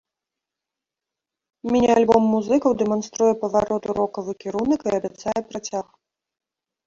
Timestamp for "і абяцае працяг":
4.89-5.85